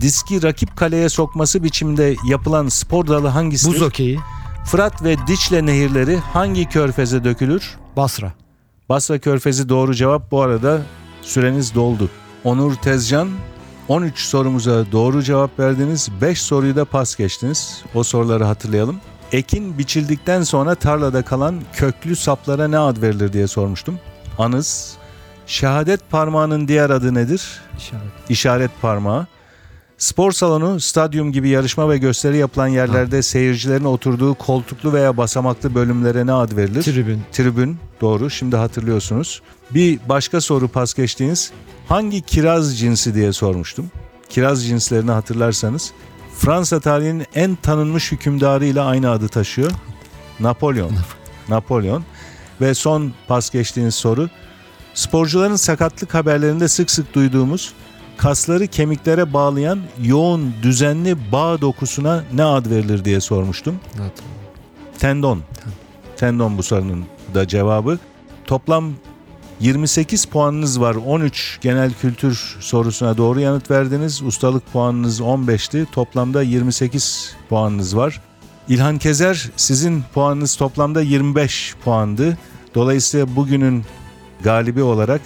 diski 0.00 0.42
rakip 0.42 0.76
kaleye 0.76 1.08
sokması 1.08 1.62
biçimde 1.62 2.16
yapılan 2.28 2.68
spor 2.68 3.06
dalı 3.06 3.28
hangisidir? 3.28 3.74
Buz 3.74 3.82
okeyi. 3.82 4.18
Fırat 4.64 5.02
ve 5.04 5.16
Diçle 5.26 5.66
nehirleri 5.66 6.16
hangi 6.16 6.68
körfeze 6.68 7.24
dökülür? 7.24 7.76
Basra. 7.96 8.45
Basra 8.88 9.18
Körfezi 9.18 9.68
doğru 9.68 9.94
cevap. 9.94 10.30
Bu 10.30 10.42
arada 10.42 10.82
süreniz 11.22 11.74
doldu. 11.74 12.10
Onur 12.44 12.74
Tezcan 12.74 13.28
13 13.88 14.18
sorumuza 14.18 14.92
doğru 14.92 15.22
cevap 15.22 15.58
verdiniz. 15.58 16.08
5 16.20 16.42
soruyu 16.42 16.76
da 16.76 16.84
pas 16.84 17.16
geçtiniz. 17.16 17.82
O 17.94 18.02
soruları 18.02 18.44
hatırlayalım. 18.44 19.00
Ekin 19.32 19.78
biçildikten 19.78 20.42
sonra 20.42 20.74
tarlada 20.74 21.22
kalan 21.22 21.62
köklü 21.72 22.16
saplara 22.16 22.68
ne 22.68 22.78
ad 22.78 23.02
verilir 23.02 23.32
diye 23.32 23.46
sormuştum. 23.46 23.98
Anız. 24.38 24.96
Şehadet 25.46 26.10
parmağının 26.10 26.68
diğer 26.68 26.90
adı 26.90 27.14
nedir? 27.14 27.60
İşaret. 27.78 28.02
İşaret 28.28 28.70
parmağı. 28.82 29.26
Spor 29.98 30.32
salonu, 30.32 30.80
stadyum 30.80 31.32
gibi 31.32 31.48
yarışma 31.48 31.90
ve 31.90 31.98
gösteri 31.98 32.36
yapılan 32.36 32.68
yerlerde 32.68 33.22
seyircilerin 33.22 33.84
oturduğu 33.84 34.34
koltuklu 34.34 34.92
veya 34.92 35.16
basamaklı 35.16 35.74
bölümlere 35.74 36.26
ne 36.26 36.32
ad 36.32 36.56
verilir? 36.56 36.82
Tribün. 36.82 37.22
Tribün 37.32 37.76
doğru 38.00 38.30
şimdi 38.30 38.56
hatırlıyorsunuz. 38.56 39.42
Bir 39.70 39.98
başka 40.08 40.40
soru 40.40 40.68
pas 40.68 40.94
geçtiğiniz 40.94 41.52
hangi 41.88 42.22
kiraz 42.22 42.78
cinsi 42.78 43.14
diye 43.14 43.32
sormuştum. 43.32 43.90
Kiraz 44.28 44.66
cinslerini 44.66 45.10
hatırlarsanız 45.10 45.92
Fransa 46.38 46.80
tarihinin 46.80 47.26
en 47.34 47.54
tanınmış 47.54 48.12
hükümdarıyla 48.12 48.86
aynı 48.86 49.10
adı 49.10 49.28
taşıyor. 49.28 49.70
Napolyon. 50.40 50.92
Napolyon. 51.48 52.04
Ve 52.60 52.74
son 52.74 53.12
pas 53.28 53.50
geçtiğiniz 53.50 53.94
soru 53.94 54.28
sporcuların 54.94 55.56
sakatlık 55.56 56.14
haberlerinde 56.14 56.68
sık 56.68 56.90
sık 56.90 57.14
duyduğumuz 57.14 57.72
kasları 58.16 58.66
kemiklere 58.66 59.32
bağlayan 59.32 59.80
yoğun 60.02 60.54
düzenli 60.62 61.32
bağ 61.32 61.60
dokusuna 61.60 62.24
ne 62.34 62.44
ad 62.44 62.70
verilir 62.70 63.04
diye 63.04 63.20
sormuştum. 63.20 63.76
Tendon. 64.98 65.40
Tendon 66.16 66.58
bu 66.58 66.62
sorunun 66.62 67.04
da 67.34 67.48
cevabı. 67.48 67.98
Toplam 68.44 68.92
28 69.60 70.24
puanınız 70.24 70.80
var. 70.80 70.94
13 70.94 71.58
genel 71.60 71.92
kültür 71.92 72.56
sorusuna 72.60 73.16
doğru 73.16 73.40
yanıt 73.40 73.70
verdiniz. 73.70 74.22
Ustalık 74.22 74.72
puanınız 74.72 75.20
15'ti. 75.20 75.86
Toplamda 75.92 76.42
28 76.42 77.36
puanınız 77.48 77.96
var. 77.96 78.20
İlhan 78.68 78.98
Kezer 78.98 79.50
sizin 79.56 80.04
puanınız 80.14 80.56
toplamda 80.56 81.02
25 81.02 81.74
puandı. 81.84 82.38
Dolayısıyla 82.74 83.36
bugünün 83.36 83.84
galibi 84.42 84.82
olarak 84.82 85.20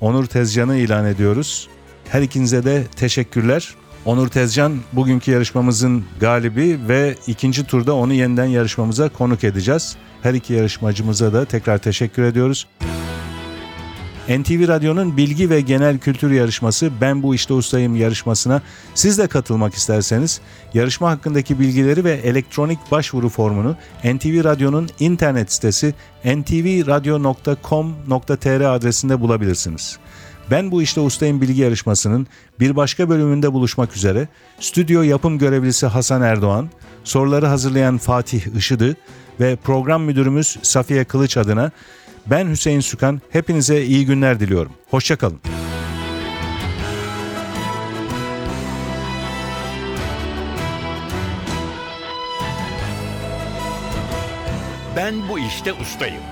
Onur 0.00 0.26
Tezcan'ı 0.26 0.76
ilan 0.76 1.06
ediyoruz. 1.06 1.68
Her 2.12 2.22
ikinize 2.22 2.64
de 2.64 2.84
teşekkürler. 2.96 3.74
Onur 4.04 4.28
Tezcan 4.28 4.78
bugünkü 4.92 5.30
yarışmamızın 5.30 6.04
galibi 6.20 6.78
ve 6.88 7.16
ikinci 7.26 7.64
turda 7.64 7.94
onu 7.94 8.12
yeniden 8.12 8.44
yarışmamıza 8.44 9.08
konuk 9.08 9.44
edeceğiz. 9.44 9.96
Her 10.22 10.34
iki 10.34 10.52
yarışmacımıza 10.52 11.32
da 11.32 11.44
tekrar 11.44 11.78
teşekkür 11.78 12.22
ediyoruz. 12.22 12.66
NTV 14.28 14.68
Radyo'nun 14.68 15.16
bilgi 15.16 15.50
ve 15.50 15.60
genel 15.60 15.98
kültür 15.98 16.30
yarışması 16.30 16.90
Ben 17.00 17.22
Bu 17.22 17.34
İşte 17.34 17.54
Ustayım 17.54 17.96
yarışmasına 17.96 18.62
siz 18.94 19.18
de 19.18 19.26
katılmak 19.26 19.74
isterseniz 19.74 20.40
yarışma 20.74 21.10
hakkındaki 21.10 21.60
bilgileri 21.60 22.04
ve 22.04 22.12
elektronik 22.12 22.78
başvuru 22.90 23.28
formunu 23.28 23.76
NTV 24.04 24.44
Radyo'nun 24.44 24.88
internet 24.98 25.52
sitesi 25.52 25.94
ntvradio.com.tr 26.24 28.60
adresinde 28.60 29.20
bulabilirsiniz. 29.20 29.98
Ben 30.50 30.70
Bu 30.70 30.82
İşte 30.82 31.00
Ustayım 31.00 31.40
bilgi 31.40 31.60
yarışmasının 31.60 32.26
bir 32.60 32.76
başka 32.76 33.08
bölümünde 33.08 33.52
buluşmak 33.52 33.96
üzere 33.96 34.28
stüdyo 34.60 35.02
yapım 35.02 35.38
görevlisi 35.38 35.86
Hasan 35.86 36.22
Erdoğan, 36.22 36.68
soruları 37.04 37.46
hazırlayan 37.46 37.98
Fatih 37.98 38.56
Işıdı 38.56 38.96
ve 39.40 39.56
program 39.56 40.02
müdürümüz 40.02 40.58
Safiye 40.62 41.04
Kılıç 41.04 41.36
adına 41.36 41.70
ben 42.26 42.48
Hüseyin 42.48 42.80
Sükan. 42.80 43.20
Hepinize 43.30 43.82
iyi 43.82 44.06
günler 44.06 44.40
diliyorum. 44.40 44.72
Hoşçakalın. 44.90 45.40
Ben 54.96 55.14
bu 55.28 55.38
işte 55.38 55.72
ustayım. 55.72 56.31